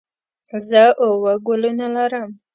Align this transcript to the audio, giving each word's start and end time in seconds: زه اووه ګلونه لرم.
زه 0.69 0.81
اووه 1.05 1.33
ګلونه 1.47 1.85
لرم. 1.95 2.29